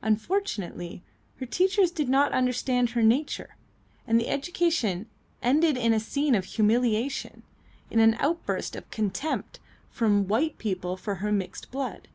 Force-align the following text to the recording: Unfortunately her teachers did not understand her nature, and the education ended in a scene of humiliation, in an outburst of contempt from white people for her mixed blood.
Unfortunately 0.00 1.02
her 1.36 1.44
teachers 1.44 1.90
did 1.90 2.08
not 2.08 2.32
understand 2.32 2.88
her 2.88 3.02
nature, 3.02 3.54
and 4.06 4.18
the 4.18 4.28
education 4.30 5.10
ended 5.42 5.76
in 5.76 5.92
a 5.92 6.00
scene 6.00 6.34
of 6.34 6.46
humiliation, 6.46 7.42
in 7.90 7.98
an 8.00 8.14
outburst 8.14 8.76
of 8.76 8.90
contempt 8.90 9.60
from 9.90 10.26
white 10.26 10.56
people 10.56 10.96
for 10.96 11.16
her 11.16 11.30
mixed 11.30 11.70
blood. 11.70 12.08